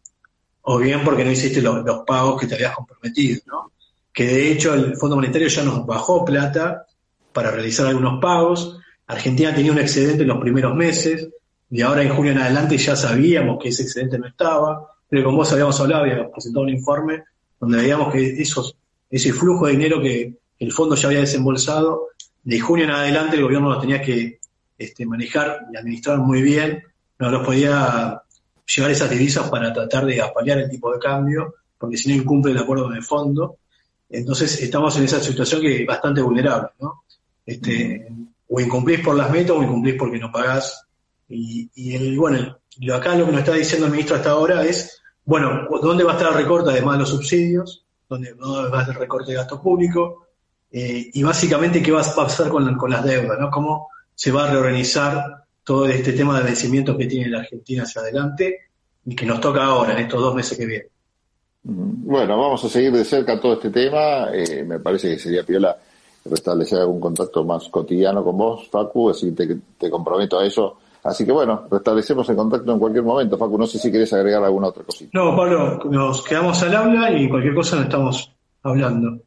o 0.63 0.79
bien 0.79 1.05
porque 1.05 1.23
no 1.23 1.31
hiciste 1.31 1.61
los, 1.61 1.85
pagos 2.07 2.41
que 2.41 2.47
te 2.47 2.55
habías 2.55 2.75
comprometido, 2.75 3.43
¿no? 3.47 3.73
Que 4.11 4.25
de 4.25 4.53
hecho 4.53 4.73
el 4.73 4.97
Fondo 4.97 5.17
Monetario 5.17 5.49
ya 5.49 5.63
nos 5.65 5.85
bajó 5.85 6.25
plata 6.25 6.87
para 7.35 7.51
realizar 7.51 7.87
algunos 7.87 8.19
pagos. 8.19 8.80
Argentina 9.11 9.55
tenía 9.55 9.73
un 9.73 9.79
excedente 9.79 10.23
en 10.23 10.29
los 10.29 10.39
primeros 10.39 10.75
meses, 10.75 11.29
y 11.71 11.83
ahora 11.83 12.03
en 12.03 12.11
junio 12.11 12.33
en 12.33 12.39
adelante 12.39 12.77
ya 12.79 12.97
sabíamos 12.97 13.63
que 13.63 13.69
ese 13.69 13.83
excedente 13.83 14.19
no 14.19 14.27
estaba, 14.27 14.87
pero 15.09 15.25
como 15.25 15.39
vos 15.39 15.53
habíamos 15.53 15.81
hablado, 15.81 16.03
habíamos 16.03 16.33
presentado 16.33 16.65
un 16.65 16.71
informe 16.71 17.25
donde 17.59 17.79
veíamos 17.79 18.13
que 18.13 18.41
esos, 18.41 18.77
ese 19.11 19.33
flujo 19.33 19.67
de 19.67 19.73
dinero 19.73 20.01
que 20.01 20.35
el 20.59 20.73
fondo 20.73 20.95
ya 20.95 21.09
había 21.09 21.21
desembolsado, 21.21 22.09
de 22.43 22.61
junio 22.61 22.85
en 22.85 22.91
adelante 22.91 23.37
el 23.37 23.43
gobierno 23.43 23.71
lo 23.71 23.81
tenía 23.81 24.01
que 24.01 24.41
este, 24.79 25.05
manejar 25.07 25.67
y 25.73 25.77
administrar 25.77 26.19
muy 26.19 26.43
bien, 26.43 26.83
no 27.19 27.31
los 27.31 27.45
podía 27.45 28.23
llevar 28.67 28.91
esas 28.91 29.11
divisas 29.11 29.51
para 29.51 29.73
tratar 29.73 30.07
de 30.07 30.23
apalear 30.23 30.59
el 30.59 30.71
tipo 30.71 30.93
de 30.93 30.99
cambio, 30.99 31.55
porque 31.77 31.97
si 31.97 32.09
no 32.09 32.23
incumple 32.23 32.53
el 32.53 32.59
acuerdo 32.59 32.89
de 32.89 33.03
fondo. 33.03 33.57
Entonces 34.09 34.61
estamos 34.63 34.97
en 34.97 35.05
esa 35.05 35.21
situación 35.21 35.61
que 35.61 35.83
es 35.83 35.87
bastante 35.87 36.21
vulnerable, 36.21 36.71
¿no? 36.81 37.03
Este, 37.45 38.09
o 38.51 38.61
incumplís 38.61 39.01
por 39.01 39.17
las 39.17 39.31
metas 39.31 39.53
o 39.53 39.63
incumplís 39.63 39.95
porque 39.97 40.19
no 40.19 40.31
pagás. 40.31 40.87
Y, 41.29 41.95
el, 41.95 42.19
bueno, 42.19 42.59
lo 42.81 42.95
acá 42.95 43.15
lo 43.15 43.27
que 43.27 43.33
nos 43.33 43.41
está 43.41 43.55
diciendo 43.55 43.87
el 43.87 43.93
ministro 43.93 44.17
hasta 44.17 44.31
ahora 44.31 44.65
es, 44.65 45.01
bueno, 45.25 45.69
¿dónde 45.81 46.03
va 46.03 46.13
a 46.13 46.17
estar 46.17 46.33
el 46.33 46.39
recorte 46.39 46.71
además 46.71 46.95
de 46.95 47.01
los 47.01 47.11
subsidios? 47.11 47.85
¿Dónde 48.09 48.33
va 48.35 48.79
a 48.79 48.81
estar 48.81 48.95
el 48.97 49.01
recorte 49.01 49.31
de 49.31 49.39
gasto 49.39 49.63
público? 49.63 50.27
Eh, 50.73 51.11
y 51.13 51.23
básicamente 51.23 51.81
qué 51.81 51.93
va 51.93 52.01
a 52.01 52.15
pasar 52.15 52.49
con, 52.49 52.77
con, 52.77 52.91
las 52.91 53.05
deudas, 53.05 53.39
¿no? 53.39 53.51
Cómo 53.51 53.89
se 54.15 54.33
va 54.33 54.49
a 54.49 54.51
reorganizar 54.51 55.45
todo 55.63 55.87
este 55.87 56.13
tema 56.13 56.39
de 56.39 56.45
vencimientos 56.45 56.97
que 56.97 57.07
tiene 57.07 57.31
la 57.31 57.41
Argentina 57.41 57.85
hacia 57.85 58.03
adelante 58.03 58.71
y 59.05 59.15
que 59.15 59.27
nos 59.27 59.41
toca 59.41 59.65
ahora, 59.65 59.93
en 59.93 60.01
estos 60.01 60.21
dos 60.21 60.35
meses 60.35 60.59
que 60.59 60.67
vienen. 60.67 60.89
Bueno, 61.63 62.37
vamos 62.37 62.65
a 62.65 62.69
seguir 62.69 62.93
de 62.93 63.05
cerca 63.05 63.41
todo 63.41 63.55
este 63.55 63.71
tema. 63.71 64.29
Eh, 64.33 64.65
me 64.65 64.81
parece 64.81 65.11
que 65.11 65.19
sería 65.19 65.45
piola 65.45 65.77
restablecer 66.31 66.81
algún 66.81 67.01
contacto 67.01 67.45
más 67.45 67.69
cotidiano 67.69 68.25
con 68.25 68.39
vos, 68.39 68.69
Facu, 68.71 69.11
así 69.11 69.35
que 69.35 69.47
te, 69.47 69.59
te 69.79 69.91
comprometo 69.91 70.39
a 70.39 70.47
eso. 70.47 70.79
Así 71.03 71.25
que 71.25 71.33
bueno, 71.33 71.65
restablecemos 71.71 72.29
el 72.29 72.37
contacto 72.37 72.73
en 72.73 72.79
cualquier 72.79 73.05
momento. 73.05 73.37
Facu, 73.37 73.59
no 73.59 73.67
sé 73.67 73.79
si 73.79 73.91
querés 73.91 74.13
agregar 74.13 74.43
alguna 74.45 74.69
otra 74.69 74.85
cosita. 74.85 75.11
No, 75.13 75.37
Pablo, 75.37 75.79
nos 75.91 76.23
quedamos 76.23 76.63
al 76.63 76.75
habla 76.75 77.11
y 77.13 77.29
cualquier 77.29 77.55
cosa 77.55 77.77
nos 77.77 77.87
estamos 77.87 78.33
hablando. 78.63 79.19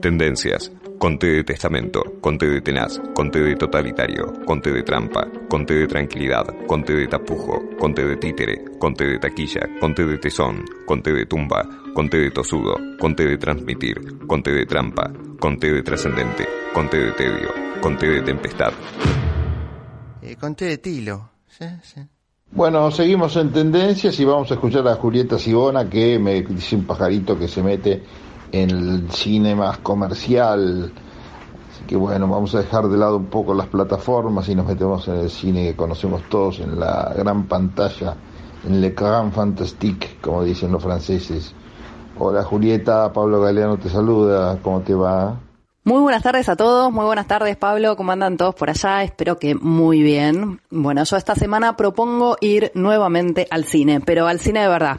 Tendencias. 0.00 0.72
Conte 0.98 1.26
de 1.26 1.44
testamento, 1.44 2.02
conte 2.22 2.46
de 2.48 2.62
tenaz, 2.62 2.98
conte 3.14 3.38
de 3.38 3.54
totalitario, 3.54 4.32
conte 4.46 4.72
de 4.72 4.82
trampa, 4.82 5.28
conte 5.48 5.74
de 5.74 5.86
tranquilidad, 5.86 6.46
conte 6.66 6.94
de 6.94 7.06
tapujo, 7.06 7.62
conte 7.78 8.02
de 8.02 8.16
títere, 8.16 8.64
conte 8.78 9.04
de 9.04 9.18
taquilla, 9.18 9.60
conte 9.78 10.06
de 10.06 10.16
tesón, 10.16 10.64
conte 10.86 11.12
de 11.12 11.26
tumba, 11.26 11.68
conte 11.94 12.16
de 12.16 12.30
tosudo, 12.30 12.76
conte 12.98 13.26
de 13.26 13.36
transmitir, 13.36 14.00
conte 14.26 14.50
de 14.52 14.64
trampa, 14.64 15.12
conte 15.38 15.70
de 15.70 15.82
trascendente, 15.82 16.48
conte 16.72 16.96
de 16.98 17.12
tedio, 17.12 17.48
conte 17.82 18.06
de 18.08 18.22
tempestad. 18.22 18.72
Eh, 20.22 20.34
conte 20.36 20.64
de 20.64 20.78
tilo. 20.78 21.30
Sí, 21.46 21.66
sí. 21.82 22.00
Bueno, 22.52 22.90
seguimos 22.90 23.36
en 23.36 23.52
tendencias 23.52 24.18
y 24.18 24.24
vamos 24.24 24.50
a 24.50 24.54
escuchar 24.54 24.88
a 24.88 24.94
Julieta 24.94 25.38
Sibona 25.38 25.90
que 25.90 26.18
me 26.18 26.40
dice 26.42 26.76
un 26.76 26.86
pajarito 26.86 27.38
que 27.38 27.48
se 27.48 27.62
mete 27.62 28.02
en 28.62 28.70
el 28.70 29.10
cine 29.10 29.54
más 29.54 29.78
comercial. 29.78 30.92
Así 31.70 31.84
que 31.86 31.96
bueno, 31.96 32.28
vamos 32.28 32.54
a 32.54 32.58
dejar 32.58 32.88
de 32.88 32.96
lado 32.96 33.16
un 33.16 33.26
poco 33.26 33.54
las 33.54 33.66
plataformas 33.66 34.48
y 34.48 34.54
nos 34.54 34.66
metemos 34.66 35.06
en 35.08 35.16
el 35.16 35.30
cine 35.30 35.64
que 35.64 35.76
conocemos 35.76 36.22
todos, 36.28 36.60
en 36.60 36.78
la 36.78 37.12
gran 37.16 37.44
pantalla, 37.44 38.16
en 38.66 38.80
le 38.80 38.90
grand 38.90 39.32
fantastique, 39.32 40.18
como 40.20 40.42
dicen 40.42 40.72
los 40.72 40.82
franceses. 40.82 41.54
Hola 42.18 42.42
Julieta, 42.42 43.12
Pablo 43.12 43.40
Galeano 43.40 43.76
te 43.76 43.90
saluda, 43.90 44.58
¿cómo 44.62 44.80
te 44.80 44.94
va? 44.94 45.45
Muy 45.86 46.00
buenas 46.00 46.24
tardes 46.24 46.48
a 46.48 46.56
todos, 46.56 46.92
muy 46.92 47.04
buenas 47.04 47.28
tardes 47.28 47.56
Pablo, 47.56 47.96
¿cómo 47.96 48.10
andan 48.10 48.36
todos 48.36 48.56
por 48.56 48.68
allá? 48.68 49.04
Espero 49.04 49.38
que 49.38 49.54
muy 49.54 50.02
bien. 50.02 50.60
Bueno, 50.68 51.04
yo 51.04 51.16
esta 51.16 51.36
semana 51.36 51.76
propongo 51.76 52.36
ir 52.40 52.72
nuevamente 52.74 53.46
al 53.52 53.66
cine, 53.66 54.00
pero 54.00 54.26
al 54.26 54.40
cine 54.40 54.62
de 54.62 54.68
verdad. 54.68 54.98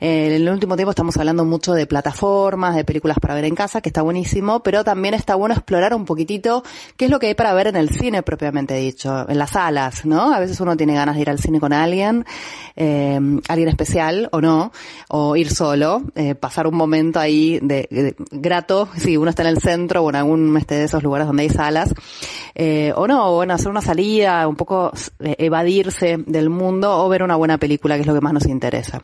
Eh, 0.00 0.26
en 0.26 0.32
el 0.32 0.48
último 0.48 0.74
tiempo 0.74 0.90
estamos 0.90 1.16
hablando 1.18 1.44
mucho 1.44 1.72
de 1.72 1.86
plataformas, 1.86 2.74
de 2.74 2.84
películas 2.84 3.16
para 3.20 3.36
ver 3.36 3.44
en 3.44 3.54
casa, 3.54 3.80
que 3.80 3.90
está 3.90 4.02
buenísimo, 4.02 4.60
pero 4.60 4.82
también 4.82 5.14
está 5.14 5.36
bueno 5.36 5.54
explorar 5.54 5.94
un 5.94 6.04
poquitito 6.04 6.64
qué 6.96 7.04
es 7.04 7.12
lo 7.12 7.20
que 7.20 7.28
hay 7.28 7.34
para 7.34 7.54
ver 7.54 7.68
en 7.68 7.76
el 7.76 7.90
cine 7.90 8.24
propiamente 8.24 8.74
dicho, 8.74 9.28
en 9.28 9.38
las 9.38 9.50
salas, 9.50 10.04
¿no? 10.04 10.34
A 10.34 10.40
veces 10.40 10.58
uno 10.58 10.76
tiene 10.76 10.94
ganas 10.94 11.14
de 11.14 11.22
ir 11.22 11.30
al 11.30 11.38
cine 11.38 11.60
con 11.60 11.72
alguien, 11.72 12.26
eh, 12.74 13.20
alguien 13.46 13.68
especial 13.68 14.28
o 14.32 14.40
no, 14.40 14.72
o 15.10 15.36
ir 15.36 15.48
solo, 15.48 16.02
eh, 16.16 16.34
pasar 16.34 16.66
un 16.66 16.74
momento 16.74 17.20
ahí 17.20 17.60
de, 17.62 18.16
grato, 18.32 18.88
si 18.96 19.16
uno 19.16 19.30
está 19.30 19.42
en 19.42 19.48
el 19.50 19.58
centro, 19.58 20.02
bueno, 20.02 20.23
algún 20.24 20.56
este, 20.56 20.74
de 20.76 20.84
esos 20.84 21.02
lugares 21.02 21.26
donde 21.26 21.44
hay 21.44 21.50
salas, 21.50 21.94
eh, 22.54 22.92
o 22.96 23.06
no, 23.06 23.34
bueno, 23.34 23.54
hacer 23.54 23.68
una 23.68 23.80
salida, 23.80 24.46
un 24.48 24.56
poco 24.56 24.92
eh, 25.20 25.36
evadirse 25.38 26.18
del 26.26 26.50
mundo 26.50 27.04
o 27.04 27.08
ver 27.08 27.22
una 27.22 27.36
buena 27.36 27.58
película, 27.58 27.94
que 27.96 28.02
es 28.02 28.06
lo 28.06 28.14
que 28.14 28.20
más 28.20 28.32
nos 28.32 28.46
interesa. 28.46 29.02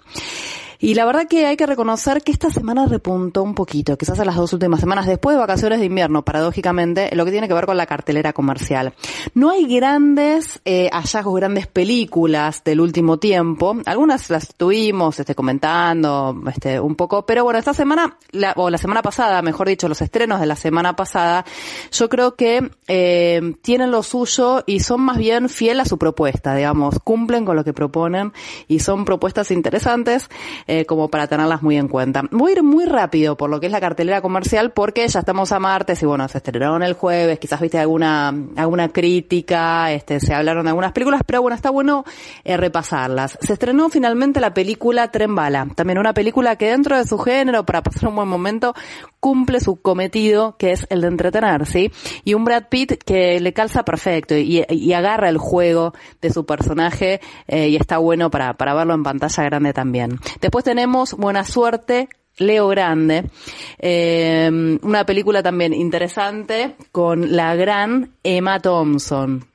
Y 0.80 0.94
la 0.94 1.04
verdad 1.04 1.28
que 1.28 1.46
hay 1.46 1.58
que 1.58 1.66
reconocer 1.66 2.22
que 2.22 2.32
esta 2.32 2.50
semana 2.50 2.86
repuntó 2.86 3.42
un 3.42 3.54
poquito, 3.54 3.98
quizás 3.98 4.18
a 4.18 4.24
las 4.24 4.36
dos 4.36 4.54
últimas 4.54 4.80
semanas 4.80 5.06
después 5.06 5.36
de 5.36 5.40
vacaciones 5.40 5.78
de 5.78 5.84
invierno, 5.84 6.24
paradójicamente, 6.24 7.14
lo 7.14 7.26
que 7.26 7.30
tiene 7.32 7.48
que 7.48 7.54
ver 7.54 7.66
con 7.66 7.76
la 7.76 7.84
cartelera 7.84 8.32
comercial. 8.32 8.94
No 9.34 9.50
hay 9.50 9.66
grandes 9.66 10.60
eh, 10.64 10.88
hallazgos, 10.90 11.36
grandes 11.36 11.66
películas 11.66 12.64
del 12.64 12.80
último 12.80 13.18
tiempo. 13.18 13.76
Algunas 13.84 14.30
las 14.30 14.54
tuvimos 14.54 15.20
este, 15.20 15.34
comentando 15.34 16.42
este, 16.46 16.80
un 16.80 16.94
poco, 16.94 17.26
pero 17.26 17.44
bueno, 17.44 17.58
esta 17.58 17.74
semana, 17.74 18.16
la, 18.30 18.54
o 18.56 18.70
la 18.70 18.78
semana 18.78 19.02
pasada, 19.02 19.42
mejor 19.42 19.68
dicho, 19.68 19.86
los 19.86 20.00
estrenos 20.00 20.40
de 20.40 20.46
la 20.46 20.56
semana 20.56 20.96
pasada, 20.96 21.44
yo 21.92 22.08
creo 22.08 22.36
que 22.36 22.70
eh, 22.88 23.54
tienen 23.60 23.90
lo 23.90 24.02
suyo 24.02 24.64
y 24.66 24.80
son 24.80 25.02
más 25.02 25.18
bien 25.18 25.50
fiel 25.50 25.78
a 25.80 25.84
su 25.84 25.98
propuesta, 25.98 26.54
digamos, 26.54 27.00
cumplen 27.04 27.44
con 27.44 27.56
lo 27.56 27.64
que 27.64 27.74
proponen 27.74 28.32
y 28.66 28.78
son 28.78 29.04
propuestas 29.04 29.50
interesantes. 29.50 30.30
Eh, 30.70 30.84
como 30.86 31.08
para 31.08 31.26
tenerlas 31.26 31.62
muy 31.62 31.76
en 31.76 31.88
cuenta. 31.88 32.22
Voy 32.30 32.52
a 32.52 32.54
ir 32.54 32.62
muy 32.62 32.84
rápido 32.84 33.36
por 33.36 33.50
lo 33.50 33.58
que 33.58 33.66
es 33.66 33.72
la 33.72 33.80
cartelera 33.80 34.22
comercial 34.22 34.70
porque 34.70 35.08
ya 35.08 35.18
estamos 35.18 35.50
a 35.50 35.58
martes 35.58 36.00
y 36.00 36.06
bueno, 36.06 36.28
se 36.28 36.38
estrenaron 36.38 36.84
el 36.84 36.92
jueves, 36.92 37.40
quizás 37.40 37.60
viste 37.60 37.76
alguna, 37.76 38.32
alguna 38.54 38.88
crítica, 38.90 39.90
este, 39.90 40.20
se 40.20 40.32
hablaron 40.32 40.62
de 40.62 40.68
algunas 40.68 40.92
películas, 40.92 41.22
pero 41.26 41.42
bueno, 41.42 41.56
está 41.56 41.70
bueno 41.70 42.04
eh, 42.44 42.56
repasarlas. 42.56 43.36
Se 43.40 43.54
estrenó 43.54 43.90
finalmente 43.90 44.38
la 44.38 44.54
película 44.54 45.10
Tren 45.10 45.34
Bala, 45.34 45.66
también 45.74 45.98
una 45.98 46.14
película 46.14 46.54
que 46.54 46.70
dentro 46.70 46.96
de 46.96 47.04
su 47.04 47.18
género, 47.18 47.66
para 47.66 47.82
pasar 47.82 48.08
un 48.08 48.14
buen 48.14 48.28
momento, 48.28 48.72
cumple 49.20 49.60
su 49.60 49.80
cometido, 49.80 50.56
que 50.56 50.72
es 50.72 50.86
el 50.90 51.02
de 51.02 51.08
entretener, 51.08 51.66
¿sí? 51.66 51.92
Y 52.24 52.34
un 52.34 52.44
Brad 52.44 52.64
Pitt 52.68 53.04
que 53.04 53.38
le 53.38 53.52
calza 53.52 53.84
perfecto 53.84 54.34
y, 54.36 54.64
agarra 54.92 55.28
el 55.28 55.38
juego 55.38 55.94
de 56.20 56.30
su 56.30 56.44
personaje 56.44 57.20
eh, 57.46 57.68
y 57.68 57.76
está 57.76 57.98
bueno 57.98 58.30
para, 58.30 58.54
para 58.54 58.74
verlo 58.74 58.94
en 58.94 59.02
pantalla 59.02 59.44
grande 59.44 59.72
también. 59.72 60.18
Después 60.40 60.64
tenemos 60.64 61.14
Buena 61.14 61.44
Suerte, 61.44 62.08
Leo 62.38 62.68
Grande, 62.68 63.30
eh, 63.78 64.50
una 64.82 65.04
película 65.04 65.42
también 65.42 65.74
interesante 65.74 66.76
con 66.90 67.36
la 67.36 67.54
gran 67.54 68.12
Emma 68.22 68.58
Thompson. 68.60 69.46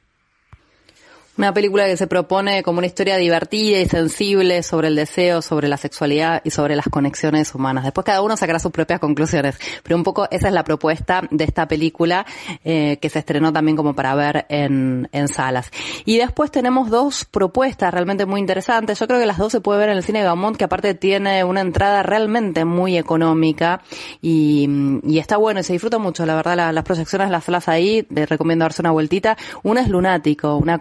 Una 1.38 1.54
película 1.54 1.86
que 1.86 1.98
se 1.98 2.08
propone 2.08 2.64
como 2.64 2.78
una 2.78 2.88
historia 2.88 3.18
divertida 3.18 3.82
y 3.82 3.90
sensible 3.90 4.64
sobre 4.64 4.88
el 4.88 4.96
deseo, 4.96 5.42
sobre 5.42 5.68
la 5.68 5.76
sexualidad 5.76 6.42
y 6.46 6.50
sobre 6.50 6.78
las 6.78 6.88
conexiones 6.88 7.54
humanas. 7.54 7.84
Después 7.84 8.06
cada 8.06 8.22
uno 8.22 8.38
sacará 8.38 8.58
sus 8.58 8.72
propias 8.72 9.02
conclusiones, 9.02 9.58
pero 9.84 9.98
un 9.98 10.04
poco 10.04 10.30
esa 10.32 10.48
es 10.48 10.54
la 10.54 10.64
propuesta 10.64 11.28
de 11.30 11.44
esta 11.44 11.68
película 11.68 12.26
eh, 12.64 13.00
que 13.02 13.10
se 13.10 13.20
estrenó 13.20 13.52
también 13.52 13.76
como 13.76 13.94
para 13.94 14.16
ver 14.16 14.46
en, 14.48 15.10
en 15.12 15.28
salas. 15.28 15.72
Y 16.06 16.20
después 16.20 16.52
tenemos 16.52 16.90
dos 16.90 17.26
propuestas 17.26 17.94
realmente 17.94 18.26
muy 18.26 18.40
interesantes. 18.40 18.98
Yo 18.98 19.06
creo 19.06 19.20
que 19.20 19.26
las 19.26 19.38
dos 19.38 19.52
se 19.52 19.60
puede 19.60 19.80
ver 19.80 19.90
en 19.90 19.98
el 19.98 20.04
cine 20.04 20.24
Gaumont, 20.24 20.56
que 20.56 20.64
aparte 20.64 20.94
tiene 20.94 21.44
una 21.44 21.60
entrada 21.60 22.02
realmente 22.02 22.64
muy 22.64 22.98
económica 22.98 23.82
y, 24.22 24.70
y 25.04 25.20
está 25.20 25.36
bueno 25.36 25.60
y 25.60 25.64
se 25.64 25.74
disfruta 25.74 25.98
mucho. 25.98 26.26
La 26.26 26.36
verdad, 26.36 26.72
las 26.72 26.84
proyecciones 26.86 27.30
las 27.30 27.44
salas 27.44 27.68
ahí, 27.68 28.08
les 28.10 28.30
recomiendo 28.30 28.64
darse 28.64 28.82
una 28.82 28.92
vueltita. 28.92 29.36
Una 29.64 29.82
es 29.82 29.90
Lunático, 29.90 30.56
una 30.56 30.78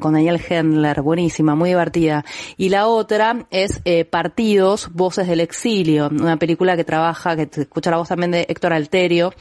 con 0.00 0.14
Daniel 0.14 0.40
Hendler, 0.48 1.02
buenísima, 1.02 1.54
muy 1.54 1.70
divertida. 1.70 2.24
Y 2.56 2.68
la 2.68 2.86
otra 2.86 3.46
es 3.50 3.80
eh, 3.84 4.04
Partidos, 4.04 4.90
Voces 4.92 5.28
del 5.28 5.40
Exilio, 5.40 6.08
una 6.08 6.36
película 6.36 6.76
que 6.76 6.84
trabaja, 6.84 7.36
que 7.36 7.48
escucha 7.60 7.90
la 7.90 7.98
voz 7.98 8.08
también 8.08 8.30
de 8.30 8.46
Héctor 8.48 8.72
Alterio. 8.72 9.32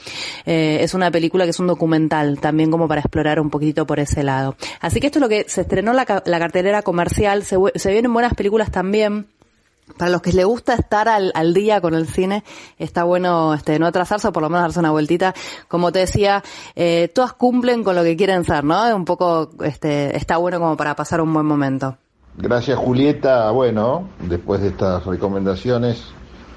Eh, 0.45 0.79
es 0.81 0.93
una 0.93 1.11
película 1.11 1.45
que 1.45 1.51
es 1.51 1.59
un 1.59 1.67
documental, 1.67 2.39
también 2.39 2.71
como 2.71 2.87
para 2.87 3.01
explorar 3.01 3.39
un 3.39 3.49
poquitito 3.49 3.85
por 3.85 3.99
ese 3.99 4.23
lado. 4.23 4.55
Así 4.79 4.99
que 4.99 5.07
esto 5.07 5.19
es 5.19 5.21
lo 5.21 5.29
que 5.29 5.45
se 5.47 5.61
estrenó 5.61 5.93
la, 5.93 6.23
la 6.25 6.39
cartelera 6.39 6.81
comercial, 6.81 7.43
se 7.43 7.91
vienen 7.91 8.13
buenas 8.13 8.33
películas 8.33 8.71
también 8.71 9.27
para 9.97 10.11
los 10.11 10.21
que 10.21 10.33
les 10.33 10.45
gusta 10.45 10.73
estar 10.73 11.07
al, 11.07 11.31
al, 11.35 11.53
día 11.53 11.81
con 11.81 11.93
el 11.93 12.07
cine, 12.07 12.43
está 12.77 13.03
bueno 13.03 13.53
este, 13.53 13.79
no 13.79 13.85
atrasarse 13.85 14.27
o 14.27 14.33
por 14.33 14.43
lo 14.43 14.49
menos 14.49 14.63
darse 14.63 14.79
una 14.79 14.91
vueltita. 14.91 15.33
Como 15.67 15.91
te 15.91 15.99
decía, 15.99 16.43
eh, 16.75 17.11
todas 17.13 17.33
cumplen 17.33 17.83
con 17.83 17.95
lo 17.95 18.03
que 18.03 18.15
quieren 18.15 18.43
ser, 18.45 18.63
¿no? 18.63 18.95
Un 18.95 19.05
poco, 19.05 19.51
este, 19.63 20.15
está 20.15 20.37
bueno 20.37 20.59
como 20.59 20.77
para 20.77 20.95
pasar 20.95 21.21
un 21.21 21.33
buen 21.33 21.45
momento. 21.45 21.97
Gracias 22.37 22.77
Julieta. 22.77 23.51
Bueno, 23.51 24.07
después 24.19 24.61
de 24.61 24.69
estas 24.69 25.05
recomendaciones, 25.05 26.03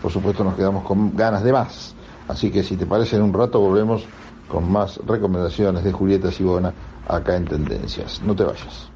por 0.01 0.11
supuesto 0.11 0.43
nos 0.43 0.55
quedamos 0.55 0.85
con 0.85 1.15
ganas 1.15 1.43
de 1.43 1.53
más. 1.53 1.95
Así 2.29 2.51
que 2.51 2.63
si 2.63 2.77
te 2.77 2.87
parece 2.87 3.17
en 3.17 3.23
un 3.23 3.33
rato 3.33 3.61
volvemos 3.61 4.05
con 4.49 4.71
más 4.71 4.99
recomendaciones 5.07 5.85
de 5.85 5.93
Julieta 5.93 6.31
Sibona 6.31 6.73
acá 7.07 7.37
en 7.37 7.45
Tendencias. 7.45 8.23
No 8.23 8.35
te 8.35 8.45
vayas. 8.45 8.96